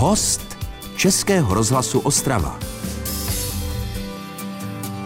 [0.00, 0.56] Host
[0.96, 2.58] Českého rozhlasu Ostrava.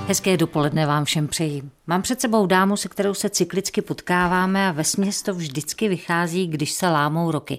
[0.08, 1.62] Hezké dopoledne vám všem přeji.
[1.86, 4.82] Mám před sebou dámu, se kterou se cyklicky potkáváme a ve
[5.24, 7.58] to vždycky vychází, když se lámou roky.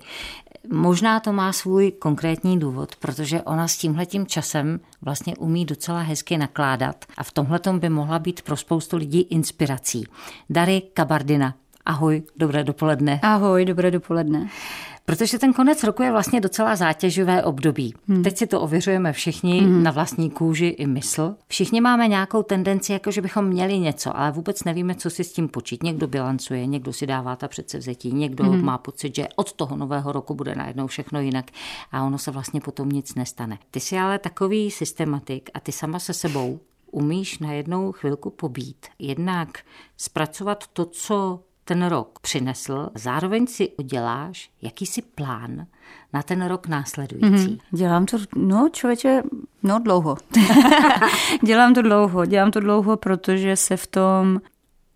[0.72, 6.38] Možná to má svůj konkrétní důvod, protože ona s tímhletím časem vlastně umí docela hezky
[6.38, 10.08] nakládat a v tomhletom by mohla být pro spoustu lidí inspirací.
[10.50, 11.56] Dary Kabardina.
[11.86, 13.20] Ahoj, dobré dopoledne.
[13.24, 14.50] Ahoj, dobré dopoledne.
[15.06, 17.94] Protože ten konec roku je vlastně docela zátěžové období.
[18.08, 18.24] Hmm.
[18.24, 19.84] Teď si to ověřujeme všichni hmm.
[19.84, 21.36] na vlastní kůži i mysl.
[21.48, 25.34] Všichni máme nějakou tendenci, jako že bychom měli něco, ale vůbec nevíme, co si s
[25.34, 25.84] tím počít.
[25.84, 28.66] Někdo bilancuje, někdo si dává ta předsevzetí, někdo hmm.
[28.66, 31.46] má pocit, že od toho nového roku bude najednou všechno jinak
[31.92, 33.58] a ono se vlastně potom nic nestane.
[33.72, 36.60] Ty jsi ale takový systematik a ty sama se sebou
[36.92, 38.86] umíš na jednou chvilku pobít.
[39.00, 39.60] Jednak
[39.98, 45.66] zpracovat to, co ten rok přinesl, zároveň si uděláš jakýsi plán
[46.14, 47.28] na ten rok následující.
[47.28, 47.60] Mm-hmm.
[47.72, 49.24] Dělám to, no člověče,
[49.64, 50.16] no dlouho.
[51.44, 54.42] dělám to dlouho, dělám to dlouho, protože se v tom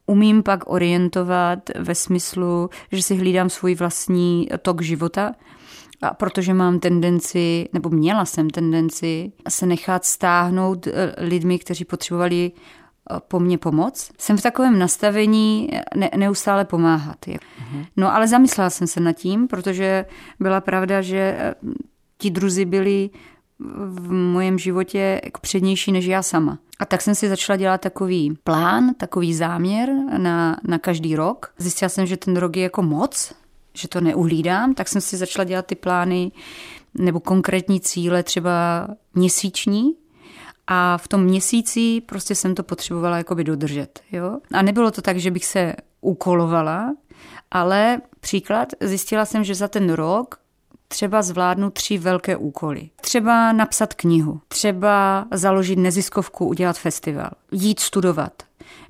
[0.06, 5.34] umím pak orientovat ve smyslu, že si hlídám svůj vlastní tok života,
[6.02, 12.52] a protože mám tendenci, nebo měla jsem tendenci se nechat stáhnout eh, lidmi, kteří potřebovali
[13.28, 14.12] po mně pomoc.
[14.18, 17.18] Jsem v takovém nastavení ne, neustále pomáhat.
[17.28, 17.86] Mhm.
[17.98, 20.06] No ale zamyslela jsem se nad tím, protože
[20.40, 21.56] byla pravda, že eh,
[22.18, 23.10] ti druzi byli
[23.86, 26.60] v mojem životě přednější než já sama.
[26.80, 31.54] A tak jsem si začala dělat takový plán, takový záměr na, na každý rok.
[31.58, 33.34] Zjistila jsem, že ten rok je jako moc,
[33.74, 36.32] že to neuhlídám, tak jsem si začala dělat ty plány
[36.94, 39.94] nebo konkrétní cíle třeba měsíční,
[40.68, 44.00] a v tom měsíci prostě jsem to potřebovala jakoby dodržet.
[44.12, 44.38] Jo?
[44.54, 46.96] A nebylo to tak, že bych se ukolovala,
[47.52, 50.40] ale příklad, zjistila jsem, že za ten rok
[50.88, 52.90] třeba zvládnu tři velké úkoly.
[53.02, 58.34] Třeba napsat knihu, třeba založit neziskovku, udělat festival, jít studovat,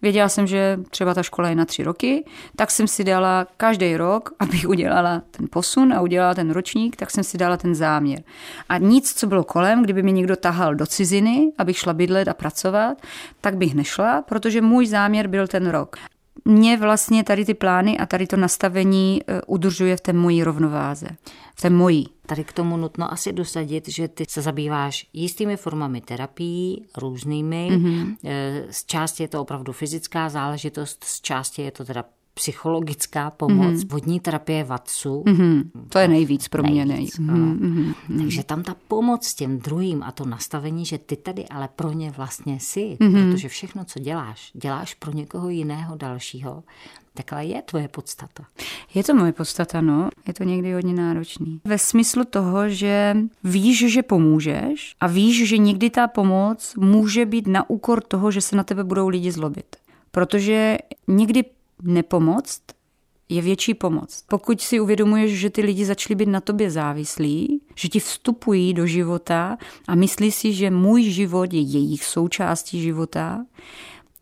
[0.02, 3.98] Věděla jsem, že třeba ta škola je na tři roky, tak jsem si dala každý
[3.98, 8.24] rok, abych udělala ten posun a udělala ten ročník, tak jsem si dala ten záměr.
[8.70, 12.34] A nic, co bylo kolem, kdyby mi někdo tahal do ciziny, abych šla bydlet a
[12.34, 12.98] pracovat,
[13.42, 15.98] tak bych nešla, protože můj záměr byl ten rok
[16.46, 21.08] mě vlastně tady ty plány a tady to nastavení e, udržuje v té mojí rovnováze.
[21.56, 22.10] V té mojí.
[22.26, 27.70] Tady k tomu nutno asi dosadit, že ty se zabýváš jistými formami terapií, různými.
[27.72, 28.16] Mm-hmm.
[28.70, 32.04] Z části je to opravdu fyzická záležitost, z části je to teda
[32.38, 33.92] psychologická pomoc, mm-hmm.
[33.92, 35.24] vodní terapie VATSu.
[35.26, 35.64] Mm-hmm.
[35.90, 36.86] To je nejvíc pro mě.
[36.86, 37.36] Nejvíc, nej.
[37.36, 37.94] mm-hmm.
[38.18, 42.12] Takže tam ta pomoc těm druhým a to nastavení, že ty tady ale pro ně
[42.12, 43.32] vlastně jsi, mm-hmm.
[43.32, 46.64] protože všechno, co děláš, děláš pro někoho jiného dalšího,
[47.18, 48.44] Taková je tvoje podstata.
[48.94, 50.10] Je to moje podstata, no.
[50.28, 51.62] Je to někdy hodně náročný.
[51.66, 57.48] Ve smyslu toho, že víš, že pomůžeš a víš, že někdy ta pomoc může být
[57.48, 59.76] na úkor toho, že se na tebe budou lidi zlobit.
[60.12, 60.78] Protože
[61.08, 61.44] někdy
[61.84, 62.62] nepomoct
[63.30, 64.24] je větší pomoc.
[64.30, 68.88] Pokud si uvědomuješ, že ty lidi začali být na tobě závislí, že ti vstupují do
[68.88, 73.46] života a myslí si, že můj život je jejich součástí života,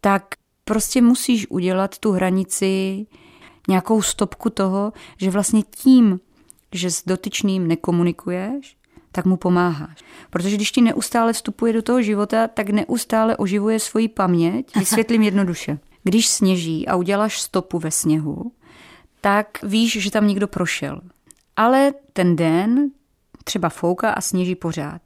[0.01, 0.25] tak
[0.63, 3.05] prostě musíš udělat tu hranici,
[3.67, 6.19] nějakou stopku toho, že vlastně tím,
[6.71, 8.77] že s dotyčným nekomunikuješ,
[9.11, 10.03] tak mu pomáháš.
[10.29, 14.75] Protože když ti neustále vstupuje do toho života, tak neustále oživuje svoji paměť.
[14.75, 15.79] Vysvětlím jednoduše.
[16.07, 18.51] Když sněží a uděláš stopu ve sněhu,
[19.21, 21.01] tak víš, že tam někdo prošel.
[21.55, 22.91] Ale ten den
[23.43, 25.01] třeba fouká a sněží pořád.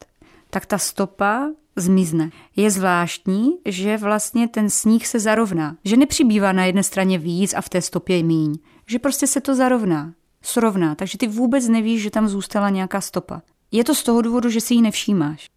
[0.49, 2.29] Tak ta stopa zmizne.
[2.55, 5.77] Je zvláštní, že vlastně ten sníh se zarovná.
[5.85, 8.57] Že nepřibývá na jedné straně víc a v té stopě míň.
[8.87, 10.13] Že prostě se to zarovná.
[10.41, 10.95] Srovná.
[10.95, 13.41] Takže ty vůbec nevíš, že tam zůstala nějaká stopa.
[13.71, 15.49] Je to z toho důvodu, že si ji nevšímáš.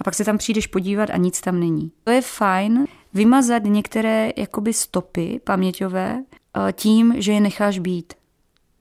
[0.00, 1.92] A pak se tam přijdeš podívat a nic tam není.
[2.04, 8.14] To je fajn vymazat některé jakoby stopy paměťové eh, tím, že je necháš být.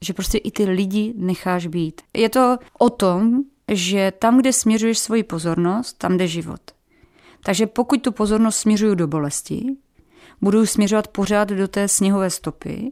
[0.01, 2.01] Že prostě i ty lidi necháš být.
[2.13, 6.61] Je to o tom, že tam, kde směřuješ svoji pozornost, tam jde život.
[7.43, 9.75] Takže pokud tu pozornost směřuju do bolesti,
[10.41, 12.91] budu směřovat pořád do té sněhové stopy,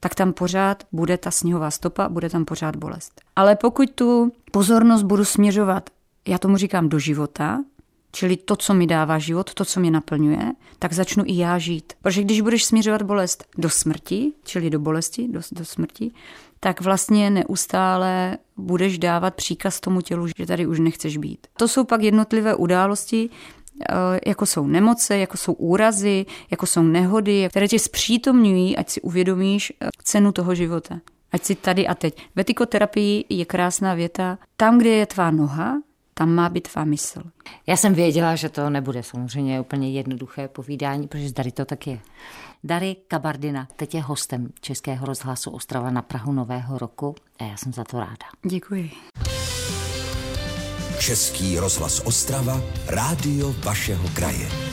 [0.00, 3.20] tak tam pořád bude ta sněhová stopa, bude tam pořád bolest.
[3.36, 5.90] Ale pokud tu pozornost budu směřovat,
[6.28, 7.64] já tomu říkám do života,
[8.12, 11.92] čili to, co mi dává život, to, co mě naplňuje, tak začnu i já žít.
[12.02, 16.10] Protože když budeš směřovat bolest do smrti, čili do bolesti, do, do smrti,
[16.60, 21.46] tak vlastně neustále budeš dávat příkaz tomu tělu, že tady už nechceš být.
[21.56, 23.30] To jsou pak jednotlivé události,
[23.88, 29.00] Eh, jako jsou nemoce, jako jsou úrazy, jako jsou nehody, které tě zpřítomňují, ať si
[29.00, 31.00] uvědomíš eh, cenu toho života.
[31.32, 32.22] Ať si tady a teď.
[32.36, 35.82] Ve tykoterapii je krásná věta, tam, kde je tvá noha,
[36.20, 37.22] tam má být tvá mysl.
[37.66, 42.00] Já jsem věděla, že to nebude samozřejmě úplně jednoduché povídání, protože tady to tak je.
[42.64, 47.72] Dary Kabardina teď je hostem Českého rozhlasu Ostrava na Prahu Nového roku a já jsem
[47.72, 48.26] za to ráda.
[48.46, 48.90] Děkuji.
[50.98, 54.69] Český rozhlas Ostrava, rádio vašeho kraje.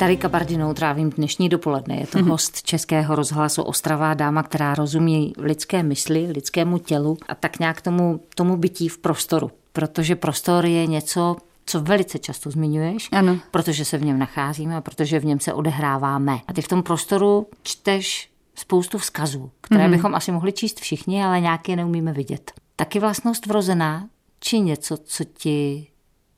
[0.00, 1.96] Dary Kabardinou trávím dnešní dopoledne.
[1.96, 2.30] Je to mm-hmm.
[2.30, 8.20] host Českého rozhlasu Ostrava, dáma, která rozumí lidské mysli, lidskému tělu a tak nějak tomu,
[8.34, 9.50] tomu bytí v prostoru.
[9.72, 11.36] Protože prostor je něco,
[11.66, 13.38] co velice často zmiňuješ, ano.
[13.50, 16.38] protože se v něm nacházíme a protože v něm se odehráváme.
[16.46, 19.90] A ty v tom prostoru čteš spoustu vzkazů, které mm-hmm.
[19.90, 22.52] bychom asi mohli číst všichni, ale nějaké neumíme vidět.
[22.76, 24.08] Taky vlastnost vrozená,
[24.40, 25.86] či něco, co ti,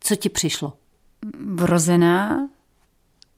[0.01, 0.73] co ti přišlo?
[1.55, 2.49] Vrozená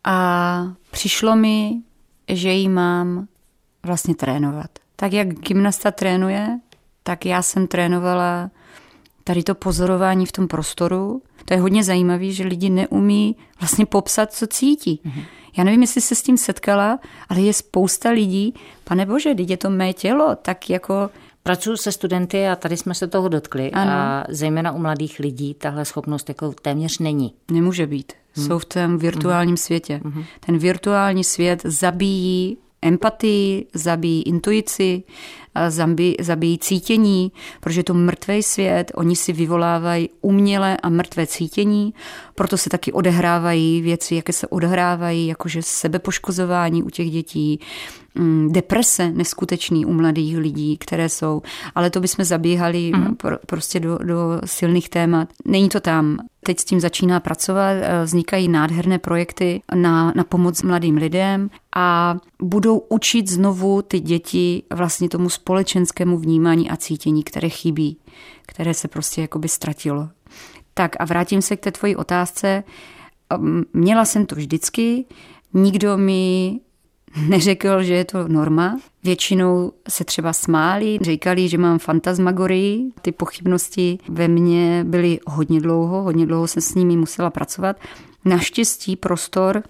[0.04, 1.80] a přišlo mi,
[2.28, 3.26] že ji mám
[3.82, 4.70] vlastně trénovat.
[4.96, 6.60] Tak jak gymnasta trénuje,
[7.02, 8.50] tak já jsem trénovala
[9.24, 11.22] tady to pozorování v tom prostoru.
[11.44, 15.00] To je hodně zajímavé, že lidi neumí vlastně popsat, co cítí.
[15.04, 15.24] Mm-hmm.
[15.56, 16.98] Já nevím, jestli se s tím setkala,
[17.28, 18.54] ale je spousta lidí,
[18.84, 21.10] pane bože, teď je to mé tělo, tak jako
[21.46, 23.90] Pracuji se studenty a tady jsme se toho dotkli ano.
[23.92, 27.34] a zejména u mladých lidí tahle schopnost jako téměř není.
[27.50, 28.12] Nemůže být.
[28.32, 28.46] Hmm.
[28.46, 29.56] Jsou v tom virtuálním hmm.
[29.56, 30.00] světě.
[30.04, 30.24] Hmm.
[30.46, 35.02] Ten virtuální svět zabíjí empatii, zabíjí intuici,
[35.68, 41.94] zabíjí, zabíjí cítění, protože to mrtvý svět, oni si vyvolávají umělé a mrtvé cítění,
[42.34, 47.60] proto se taky odehrávají věci, jaké se odehrávají, jakože sebepoškozování u těch dětí,
[48.14, 51.42] mm, deprese neskutečný u mladých lidí, které jsou,
[51.74, 53.14] ale to bychom zabíhali mm.
[53.14, 55.28] pro, prostě do, do silných témat.
[55.44, 56.18] Není to tam.
[56.46, 62.16] Teď s tím začíná pracovat, eh, vznikají nádherné projekty na, na pomoc mladým lidem a
[62.42, 67.96] budou učit znovu ty děti vlastně tomu společenskému vnímání a cítění, které chybí,
[68.46, 70.08] které se prostě jakoby ztratilo.
[70.74, 72.64] Tak a vrátím se k té tvoji otázce.
[73.72, 75.04] Měla jsem to vždycky,
[75.54, 76.60] nikdo mi
[77.28, 78.80] neřekl, že je to norma.
[79.02, 82.92] Většinou se třeba smáli, říkali, že mám fantasmagorii.
[83.02, 87.76] Ty pochybnosti ve mně byly hodně dlouho, hodně dlouho jsem s nimi musela pracovat.
[88.24, 89.62] Naštěstí prostor,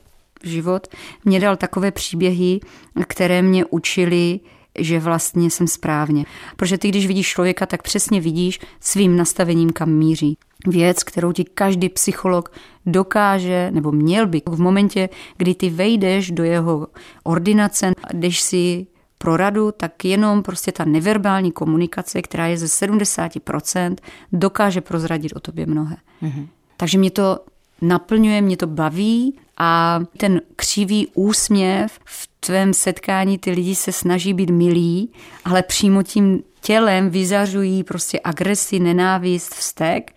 [0.42, 0.86] život
[1.24, 2.60] mě dal takové příběhy,
[3.06, 4.40] které mě učili
[4.78, 6.24] že vlastně jsem správně.
[6.56, 10.38] Protože ty, když vidíš člověka, tak přesně vidíš svým nastavením, kam míří.
[10.66, 12.52] Věc, kterou ti každý psycholog
[12.86, 16.86] dokáže, nebo měl by v momentě, kdy ty vejdeš do jeho
[17.24, 18.86] ordinace, jdeš si
[19.18, 23.96] pro radu, tak jenom prostě ta neverbální komunikace, která je ze 70%,
[24.32, 25.96] dokáže prozradit o tobě mnohé.
[26.22, 26.46] Mm-hmm.
[26.76, 27.38] Takže mě to
[27.82, 34.34] naplňuje, mě to baví a ten křivý úsměv v tvém setkání ty lidi se snaží
[34.34, 35.10] být milí,
[35.44, 40.12] ale přímo tím tělem vyzařují prostě agresi, nenávist, vztek,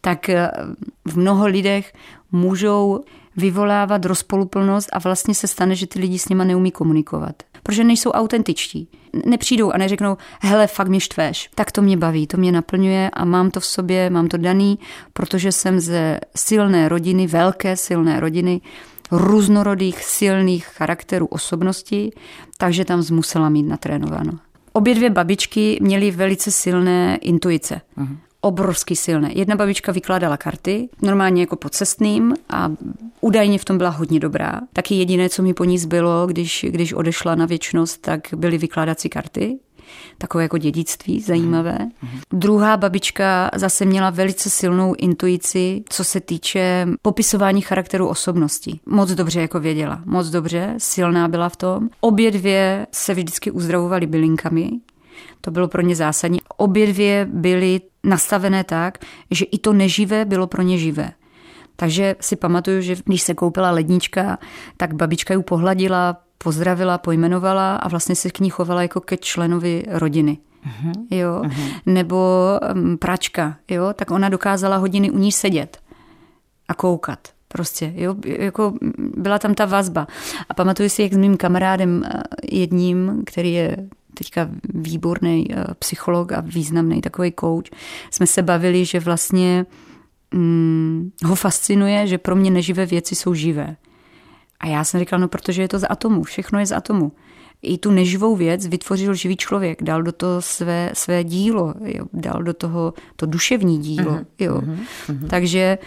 [0.00, 0.50] tak eh,
[1.04, 1.92] v mnoho lidech
[2.32, 3.04] můžou
[3.36, 7.42] vyvolávat rozpoluplnost a vlastně se stane, že ty lidi s nima neumí komunikovat.
[7.62, 8.88] Protože nejsou autentičtí.
[9.26, 11.50] Nepřijdou a neřeknou, hele, fakt mě štveš.
[11.54, 14.78] Tak to mě baví, to mě naplňuje a mám to v sobě, mám to daný,
[15.12, 18.60] protože jsem ze silné rodiny, velké silné rodiny,
[19.10, 22.10] různorodých silných charakterů osobností,
[22.58, 24.32] takže tam musela mít natrénováno.
[24.72, 27.80] Obě dvě babičky měly velice silné intuice.
[27.98, 29.30] Uh-huh obrovsky silné.
[29.34, 32.72] Jedna babička vykládala karty, normálně jako po cestným a
[33.20, 34.60] údajně v tom byla hodně dobrá.
[34.72, 39.08] Taky jediné, co mi po ní zbylo, když, když odešla na věčnost, tak byly vykládací
[39.08, 39.58] karty
[40.18, 41.78] takové jako dědictví zajímavé.
[41.78, 42.20] Mm-hmm.
[42.32, 48.80] Druhá babička zase měla velice silnou intuici, co se týče popisování charakteru osobnosti.
[48.86, 51.88] Moc dobře jako věděla, moc dobře, silná byla v tom.
[52.00, 54.70] Obě dvě se vždycky uzdravovaly bylinkami,
[55.40, 56.40] to bylo pro ně zásadní.
[56.56, 58.98] Obě dvě byly nastavené tak,
[59.30, 61.12] že i to neživé bylo pro ně živé.
[61.76, 64.38] Takže si pamatuju, že když se koupila lednička,
[64.76, 69.84] tak babička ji pohladila, pozdravila, pojmenovala a vlastně se k ní chovala jako ke členovi
[69.88, 70.38] rodiny.
[70.66, 70.92] Uh-huh.
[71.10, 71.42] Jo?
[71.44, 71.80] Uh-huh.
[71.86, 73.92] Nebo um, pračka, jo?
[73.94, 75.78] tak ona dokázala hodiny u ní sedět
[76.68, 77.28] a koukat.
[77.48, 78.74] Prostě, jo, jako
[79.16, 80.06] byla tam ta vazba.
[80.48, 82.20] A pamatuju si, jak s mým kamarádem uh,
[82.52, 83.76] jedním, který je
[84.14, 87.64] teďka výborný uh, psycholog a významný takový coach,
[88.10, 89.66] jsme se bavili, že vlastně
[90.34, 93.76] mm, ho fascinuje, že pro mě neživé věci jsou živé.
[94.64, 97.12] A já jsem říkal, no protože je to z atomu, všechno je z atomu.
[97.62, 102.42] I tu neživou věc vytvořil živý člověk, dal do toho své, své dílo, jo, dal
[102.42, 104.12] do toho to duševní dílo.
[104.12, 104.60] Uh-huh, jo.
[104.60, 105.28] Uh-huh.
[105.28, 105.78] Takže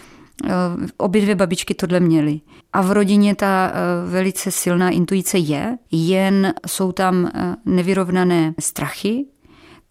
[0.97, 2.41] Obě dvě babičky tohle měly.
[2.73, 3.71] A v rodině ta
[4.05, 7.31] velice silná intuice je, jen jsou tam
[7.65, 9.25] nevyrovnané strachy,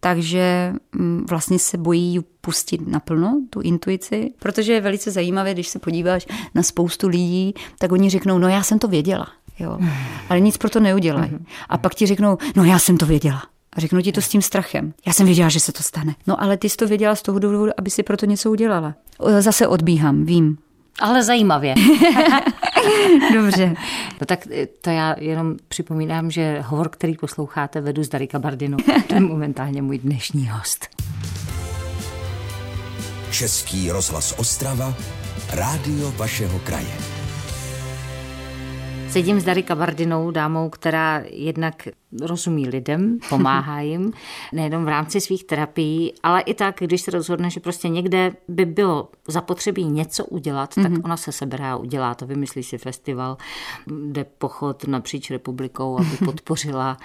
[0.01, 5.79] takže mm, vlastně se bojí pustit naplno, tu intuici, protože je velice zajímavé, když se
[5.79, 9.79] podíváš na spoustu lidí, tak oni řeknou, no já jsem to věděla, jo,
[10.29, 11.31] ale nic pro to neudělají.
[11.31, 11.45] Mhm.
[11.69, 13.43] A pak ti řeknou, no já jsem to věděla.
[13.73, 14.95] A řeknu ti to s tím strachem.
[15.07, 16.15] Já jsem věděla, že se to stane.
[16.27, 18.95] No ale ty jsi to věděla z toho důvodu, aby si pro to něco udělala.
[19.41, 20.59] Zase odbíhám, vím.
[21.01, 21.75] Ale zajímavě.
[23.35, 23.75] Dobře.
[24.21, 28.77] No tak eh, to já jenom připomínám, že hovor, který posloucháte, vedu s Darika Bardinu.
[29.07, 30.87] To je momentálně můj dnešní host.
[33.31, 34.95] Český rozhlas Ostrava,
[35.53, 37.16] rádio vašeho kraje.
[39.17, 41.89] Sedím s Dary Kabardinou, dámou, která jednak
[42.21, 44.13] rozumí lidem, pomáhá jim,
[44.53, 48.65] nejenom v rámci svých terapií, ale i tak, když se rozhodne, že prostě někde by
[48.65, 50.83] bylo zapotřebí něco udělat, mm-hmm.
[50.83, 51.01] tak mhm.
[51.05, 52.27] ona se sebere a udělá to.
[52.27, 53.37] Vymyslí si festival,
[53.87, 56.97] jde pochod napříč republikou, aby podpořila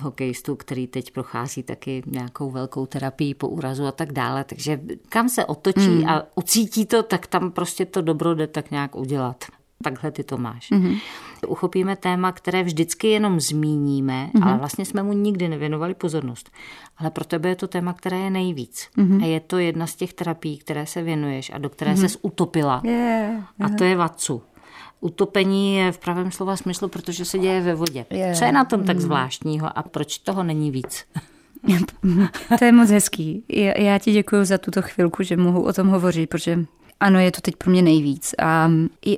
[0.00, 4.44] hokejistu, který teď prochází taky nějakou velkou terapii po úrazu a tak dále.
[4.44, 6.08] Takže kam se otočí mm.
[6.08, 9.44] a ucítí to, tak tam prostě to dobro jde tak nějak udělat.
[9.84, 10.70] Takhle ty to máš.
[10.70, 11.00] Mm-hmm.
[11.48, 14.48] Uchopíme téma, které vždycky jenom zmíníme, mm-hmm.
[14.48, 16.50] ale vlastně jsme mu nikdy nevěnovali pozornost.
[16.96, 18.88] Ale pro tebe je to téma, které je nejvíc.
[18.98, 19.22] Mm-hmm.
[19.22, 22.00] A je to jedna z těch terapií, které se věnuješ a do které mm-hmm.
[22.00, 22.82] ses utopila.
[22.84, 23.44] Yeah.
[23.60, 24.42] A to je Vatsu.
[25.00, 28.06] Utopení je v pravém slova smyslu, protože se děje ve vodě.
[28.10, 28.38] Yeah.
[28.38, 29.02] Co je na tom tak mhm.
[29.02, 31.04] zvláštního a proč toho není víc?
[32.58, 33.44] to je moc hezký.
[33.78, 36.64] Já ti děkuji za tuto chvilku, že mohu o tom hovořit, protože
[37.00, 38.34] ano, je to teď pro mě nejvíc.
[38.38, 38.70] A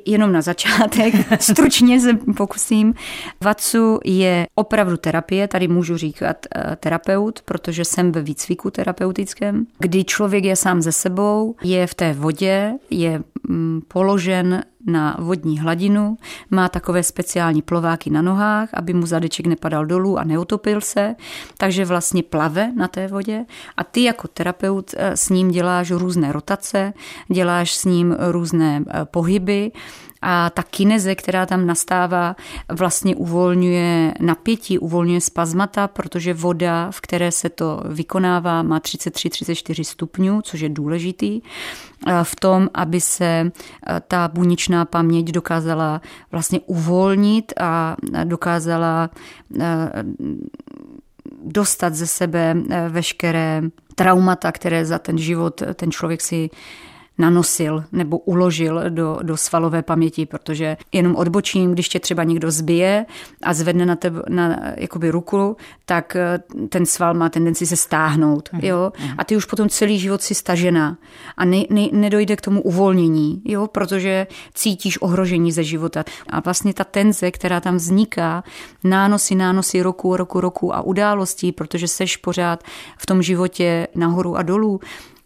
[0.07, 2.95] jenom na začátek, stručně se pokusím.
[3.41, 10.05] Vatsu je opravdu terapie, tady můžu říkat eh, terapeut, protože jsem ve výcviku terapeutickém, kdy
[10.05, 13.25] člověk je sám ze sebou, je v té vodě, je mm,
[13.89, 16.17] položen na vodní hladinu,
[16.51, 21.15] má takové speciální plováky na nohách, aby mu zadeček nepadal dolů a neutopil se,
[21.59, 23.45] takže vlastně plave na té vodě.
[23.77, 26.93] A ty jako terapeut eh, s ním děláš různé rotace,
[27.29, 29.73] děláš s ním různé eh, pohyby,
[30.23, 32.37] a ta kineze, která tam nastává,
[32.71, 40.43] vlastně uvolňuje napětí, uvolňuje spazmata, protože voda, v které se to vykonává, má 33-34 stupňů,
[40.43, 41.41] což je důležitý
[42.23, 43.51] v tom, aby se
[44.09, 46.01] ta buněčná paměť dokázala
[46.33, 49.11] vlastně uvolnit a dokázala
[51.45, 52.57] dostat ze sebe
[52.89, 53.63] veškeré
[53.95, 56.51] traumata, které za ten život ten člověk si
[57.19, 63.07] nanosil nebo uložil do, do svalové paměti, protože jenom odbočím, když tě třeba někdo zbije
[63.43, 66.39] a zvedne na tebe na jakoby ruku, tak eh,
[66.69, 68.49] ten sval má tendenci se stáhnout.
[68.53, 68.93] Mhm, jo?
[68.99, 69.15] Mhm.
[69.19, 70.99] A ty už potom celý život si stažená
[71.37, 73.67] a ne, ne, nedojde k tomu uvolnění, jo?
[73.67, 76.05] protože cítíš ohrožení ze života.
[76.31, 78.45] A vlastně ta tenze, která tam vzniká,
[78.85, 82.65] nánosy, nánosy roku, roku, roku a událostí, protože seš pořád
[82.99, 84.81] v tom životě nahoru a dolů,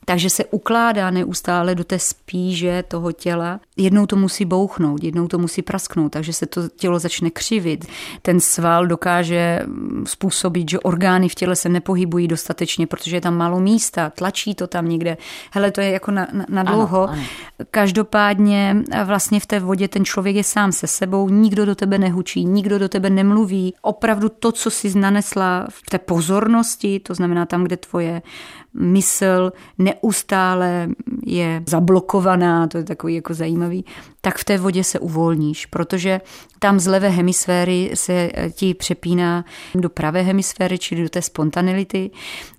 [0.09, 3.61] takže se ukládá neustále do té spíže toho těla.
[3.77, 7.87] Jednou to musí bouchnout, jednou to musí prasknout, takže se to tělo začne křivit.
[8.23, 9.67] Ten sval dokáže
[10.05, 14.67] způsobit, že orgány v těle se nepohybují dostatečně, protože je tam málo místa, tlačí to
[14.67, 15.17] tam někde.
[15.53, 17.09] Hele, to je jako na, na, na dlouho.
[17.09, 17.23] Ano, ano.
[17.71, 22.45] Každopádně vlastně v té vodě ten člověk je sám se sebou, nikdo do tebe nehučí,
[22.45, 23.75] nikdo do tebe nemluví.
[23.83, 28.23] Opravdu to, co si nanesla v té pozornosti, to znamená tam, kde tvoje
[28.75, 30.89] mysl neustále
[31.27, 33.85] je zablokovaná, to je takový jako zajímavý, nový
[34.27, 36.21] tak v té vodě se uvolníš, protože
[36.59, 42.11] tam z levé hemisféry se ti přepíná do pravé hemisféry, čili do té spontanility,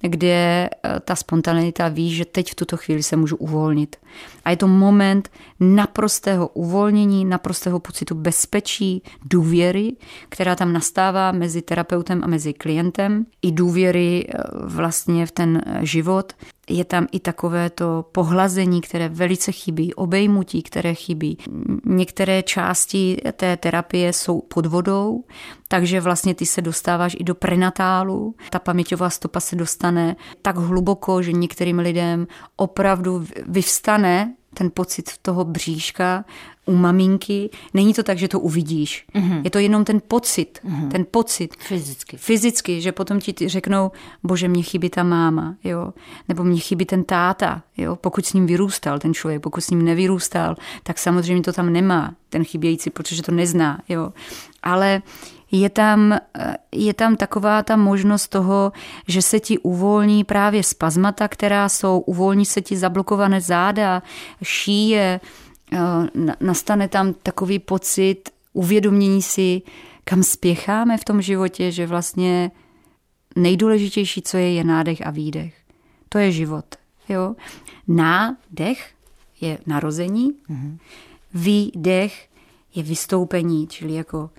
[0.02, 3.96] kde eh, ta spontanilita ví, že teď v tuto chvíli se můžu uvolnit.
[4.46, 9.96] A je to moment naprostého uvolnění, naprostého pocitu bezpečí, důvěry,
[10.30, 16.34] která tam nastává mezi terapeutem a mezi klientem, i důvěry eh, vlastně v ten život,
[16.70, 21.38] je tam i takové to pohlazení, které velice chybí, obejmutí, které chybí.
[21.86, 25.24] Některé části té terapie jsou pod vodou,
[25.68, 28.36] takže vlastně ty se dostáváš i do prenatálu.
[28.50, 35.46] Ta paměťová stopa se dostane tak hluboko, že některým lidem opravdu vyvstane ten pocit toho
[35.46, 36.26] bříška
[36.68, 37.50] u maminky.
[37.74, 39.06] Není to tak, že to uvidíš.
[39.16, 39.42] Mm-hmm.
[39.44, 40.60] Je to jenom ten pocit.
[40.66, 40.92] Mm-hmm.
[40.92, 41.56] Ten pocit.
[41.60, 42.18] Fyzicky.
[42.18, 43.92] Fyzicky, že potom ti řeknou,
[44.24, 45.94] bože, mě chybí ta máma, jo.
[46.28, 47.96] Nebo mě chybí ten táta, jo.
[47.96, 52.14] Pokud s ním vyrůstal ten člověk, pokud s ním nevyrůstal, tak samozřejmě to tam nemá,
[52.30, 54.14] ten chybějící, protože to nezná, jo.
[54.64, 55.02] Ale
[55.52, 56.18] je tam,
[56.72, 58.72] je tam taková ta možnost toho,
[59.08, 64.04] že se ti uvolní právě spazmata, která jsou, uvolní se ti zablokované záda,
[64.44, 65.20] šíje,
[66.40, 69.62] nastane tam takový pocit uvědomění si,
[70.04, 72.52] kam spěcháme v tom životě, že vlastně
[73.36, 75.56] nejdůležitější, co je, je nádech a výdech.
[76.10, 76.66] To je život.
[77.10, 77.36] Jo?
[77.88, 78.94] Nádech
[79.42, 80.78] je narození, mm-hmm.
[81.34, 82.30] výdech
[82.76, 84.30] je vystoupení, čili jako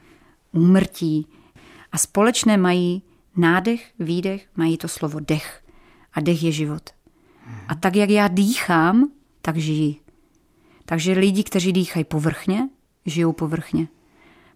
[0.52, 1.26] úmrtí.
[1.92, 3.02] A společné mají
[3.36, 5.64] nádech, výdech, mají to slovo dech.
[6.14, 6.90] A dech je život.
[7.68, 9.10] A tak, jak já dýchám,
[9.42, 10.00] tak žijí.
[10.88, 12.68] Takže lidi, kteří dýchají povrchně,
[13.06, 13.88] žijou povrchně.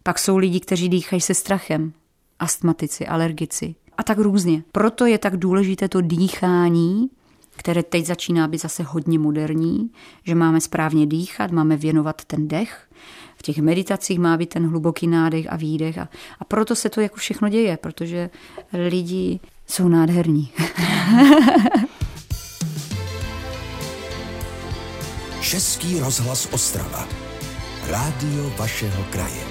[0.03, 1.93] Pak jsou lidi, kteří dýchají se strachem,
[2.39, 4.62] astmatici, alergici a tak různě.
[4.73, 7.11] Proto je tak důležité to dýchání,
[7.57, 9.91] které teď začíná být zase hodně moderní,
[10.25, 12.89] že máme správně dýchat, máme věnovat ten dech.
[13.37, 16.09] V těch meditacích má být ten hluboký nádech a výdech a,
[16.39, 18.31] a proto se to jako všechno děje, protože
[18.73, 20.51] lidi jsou nádherní.
[25.52, 27.09] Český rozhlas Ostrava.
[27.90, 29.44] Rádio vašeho kraje.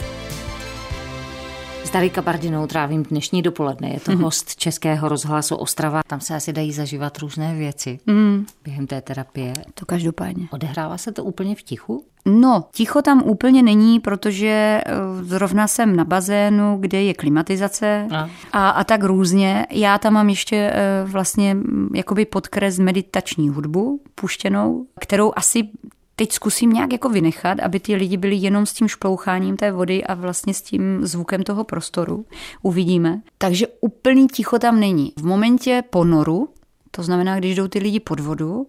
[1.84, 3.90] S Dary Kabardinou trávím dnešní dopoledne.
[3.90, 4.22] Je to mm-hmm.
[4.22, 6.02] host Českého rozhlasu Ostrava.
[6.08, 8.46] Tam se asi dají zažívat různé věci mm.
[8.64, 9.54] během té terapie.
[9.74, 10.48] To každopádně.
[10.52, 12.06] Odehrává se to úplně v tichu?
[12.26, 18.30] No, ticho tam úplně není, protože eh, zrovna jsem na bazénu, kde je klimatizace a,
[18.52, 19.68] a, a tak různě.
[19.72, 21.58] Já tam mám ještě eh, vlastně
[21.94, 25.70] jakoby podkres meditační hudbu puštěnou, kterou asi
[26.16, 30.04] teď zkusím nějak jako vynechat, aby ty lidi byli jenom s tím šploucháním té vody
[30.04, 32.26] a vlastně s tím zvukem toho prostoru.
[32.62, 33.22] Uvidíme.
[33.38, 35.14] Takže úplný ticho tam není.
[35.20, 36.50] V momentě ponoru,
[36.92, 38.68] to znamená, když jdou ty lidi pod vodu,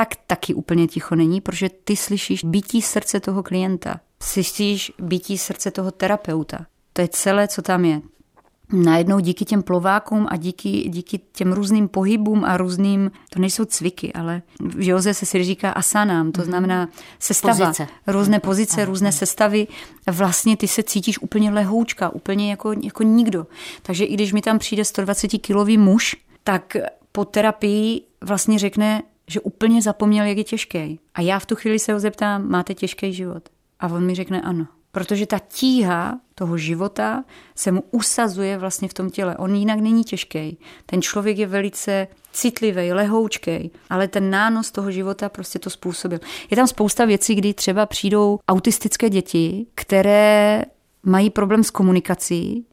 [0.00, 4.00] tak taky úplně ticho není, protože ty slyšíš bytí srdce toho klienta.
[4.22, 6.66] Slyšíš bytí srdce toho terapeuta.
[6.92, 8.00] To je celé, co tam je
[8.72, 14.12] najednou díky těm plovákům a díky, díky těm různým pohybům a různým, to nejsou cviky,
[14.12, 16.50] ale v Joze se si říká asanám, to mhm.
[16.50, 16.88] znamená
[17.18, 17.88] sestava, pozice.
[18.06, 18.40] různé mhm.
[18.40, 19.66] pozice, různé sestavy,
[20.06, 23.46] vlastně ty se cítíš úplně lehoučka, úplně jako, jako nikdo.
[23.82, 26.76] Takže i když mi tam přijde 120 kilový muž, tak
[27.12, 31.00] po terapii vlastně řekne, že úplně zapomněl, jak je těžký.
[31.14, 33.48] A já v tu chvíli se ho zeptám, máte těžký život?
[33.80, 34.66] A on mi řekne ano.
[34.92, 37.24] Protože ta tíha toho života
[37.54, 39.36] se mu usazuje vlastně v tom těle.
[39.36, 40.58] On jinak není těžký.
[40.86, 46.18] Ten člověk je velice citlivý, lehoučký, ale ten nános toho života prostě to způsobil.
[46.50, 50.62] Je tam spousta věcí, kdy třeba přijdou autistické děti, které
[51.02, 52.66] mají problém s komunikací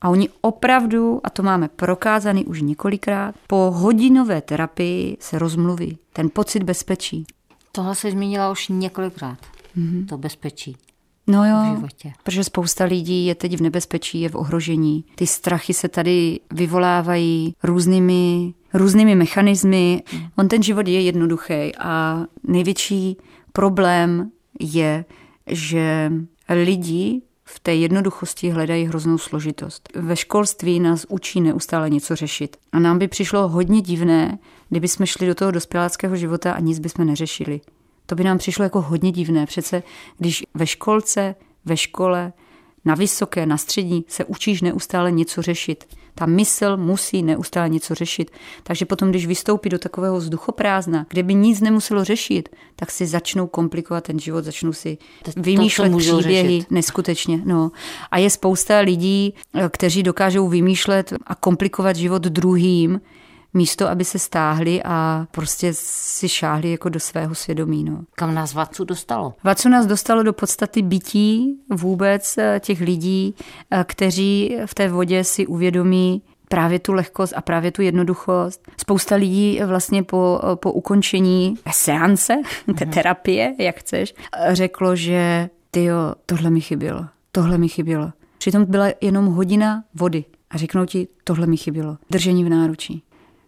[0.00, 5.98] a oni opravdu, a to máme prokázaný už několikrát, po hodinové terapii se rozmluví.
[6.12, 7.26] Ten pocit bezpečí.
[7.72, 9.38] Tohle se zmínila už několikrát.
[9.78, 10.06] Mm-hmm.
[10.06, 10.76] To bezpečí.
[11.26, 12.12] No jo, v životě.
[12.22, 15.04] protože spousta lidí je teď v nebezpečí, je v ohrožení.
[15.14, 20.02] Ty strachy se tady vyvolávají různými, různými mechanismy.
[20.36, 23.16] On ten život je jednoduchý a největší
[23.52, 24.30] problém
[24.60, 25.04] je,
[25.46, 26.12] že
[26.48, 29.88] lidi v té jednoduchosti hledají hroznou složitost.
[29.94, 32.56] Ve školství nás učí neustále něco řešit.
[32.72, 36.78] A nám by přišlo hodně divné, kdyby jsme šli do toho dospěláckého života a nic
[36.78, 37.60] bychom neřešili.
[38.06, 39.46] To by nám přišlo jako hodně divné.
[39.46, 39.82] Přece
[40.18, 42.32] když ve školce, ve škole,
[42.84, 45.84] na vysoké, na střední se učíš neustále něco řešit.
[46.14, 48.30] Ta mysl musí neustále něco řešit.
[48.62, 53.46] Takže potom, když vystoupí do takového vzduchoprázdna, kde by nic nemuselo řešit, tak si začnou
[53.46, 54.98] komplikovat ten život, začnou si
[55.36, 56.70] vymýšlet to, příběhy řešit.
[56.70, 57.40] neskutečně.
[57.44, 57.70] No.
[58.10, 59.34] A je spousta lidí,
[59.68, 63.00] kteří dokážou vymýšlet a komplikovat život druhým,
[63.54, 67.84] místo, aby se stáhli a prostě si šáhli jako do svého svědomí.
[67.84, 68.00] No.
[68.14, 69.34] Kam nás Vacu dostalo?
[69.44, 73.34] Vacu nás dostalo do podstaty bytí vůbec eh, těch lidí,
[73.70, 78.68] eh, kteří v té vodě si uvědomí právě tu lehkost a právě tu jednoduchost.
[78.76, 82.34] Spousta lidí vlastně po, eh, po ukončení seance,
[82.78, 82.94] té mhm.
[82.94, 84.14] terapie, jak chceš,
[84.48, 88.12] řeklo, že ty jo, tohle mi chybělo, tohle mi chybělo.
[88.38, 91.96] Přitom byla jenom hodina vody a řeknou ti, tohle mi chybělo.
[92.10, 93.02] Držení v náručí.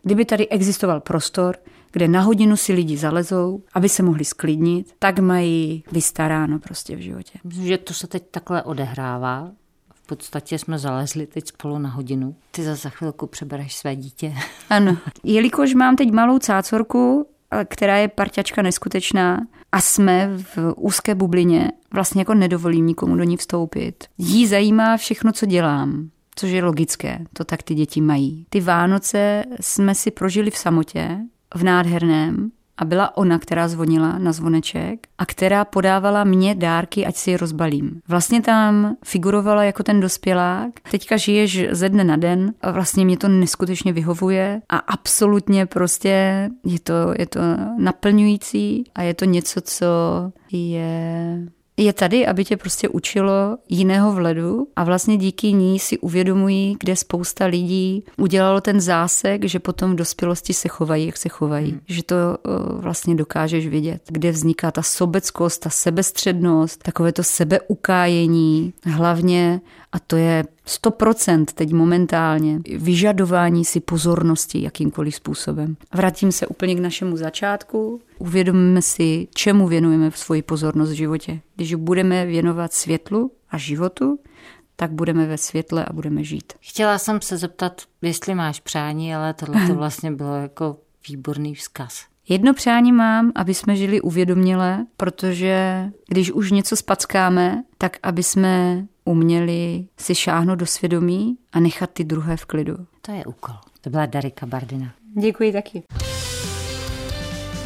[0.07, 1.57] Kdyby tady existoval prostor,
[1.93, 6.99] kde na hodinu si lidi zalezou, aby se mohli sklidnit, tak mají vystaráno prostě v
[6.99, 7.39] životě.
[7.45, 9.51] Myslím, že to se teď takhle odehrává.
[9.95, 12.37] V podstatě jsme zalezli teď spolu na hodinu.
[12.51, 14.35] Ty za, za chvilku přebereš své dítě.
[14.71, 14.97] Ano.
[15.25, 17.29] Jelikož mám teď malou cácorku,
[17.65, 19.41] která je parťačka neskutečná
[19.73, 24.05] a jsme v úzké bublině, vlastně jako nedovolím nikomu do ní vstoupit.
[24.19, 28.47] Jí zajímá všechno, co dělám což je logické, to tak ty děti mají.
[28.49, 31.19] Ty Vánoce jsme si prožili v samotě,
[31.55, 37.17] v nádherném, a byla ona, která zvonila na zvoneček a která podávala mě dárky, ať
[37.17, 38.01] si je rozbalím.
[38.09, 40.71] Vlastně tam figurovala jako ten dospělák.
[40.91, 46.49] Teďka žiješ ze dne na den a vlastně mě to neskutečně vyhovuje a absolutně prostě
[46.65, 47.41] je to, je to
[47.79, 49.87] naplňující a je to něco, co
[50.53, 51.47] je
[51.77, 56.97] je tady, aby tě prostě učilo jiného vledu a vlastně díky ní si uvědomují, kde
[56.97, 61.71] spousta lidí udělalo ten zásek, že potom v dospělosti se chovají, jak se chovají.
[61.71, 61.81] Hmm.
[61.89, 68.73] Že to uh, vlastně dokážeš vidět, kde vzniká ta sobeckost, ta sebestřednost, takové to sebeukájení,
[68.85, 69.61] hlavně
[69.93, 75.77] a to je 100% teď momentálně vyžadování si pozornosti jakýmkoliv způsobem.
[75.95, 78.01] Vrátím se úplně k našemu začátku.
[78.19, 81.41] Uvědomíme si, čemu věnujeme svoji pozornost v životě.
[81.57, 84.19] Když budeme věnovat světlu a životu,
[84.77, 86.53] tak budeme ve světle a budeme žít.
[86.61, 90.77] Chtěla jsem se zeptat, jestli máš přání, ale tohle to vlastně bylo jako
[91.09, 92.05] výborný vzkaz.
[92.29, 98.87] Jedno přání mám, aby jsme žili uvědoměle, protože když už něco spackáme, tak aby jsme
[99.07, 102.77] uměli si šáhnout do svědomí a nechat ty druhé v klidu.
[103.01, 103.55] To je úkol.
[103.81, 104.93] To byla Darika Bardina.
[105.21, 105.83] Děkuji taky.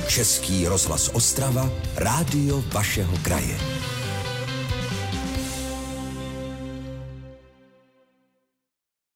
[0.09, 3.57] Český rozhlas Ostrava, rádio vašeho kraje.